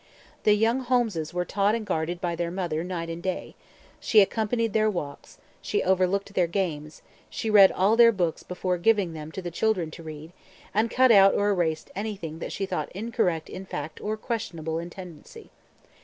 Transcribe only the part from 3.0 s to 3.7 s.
and day;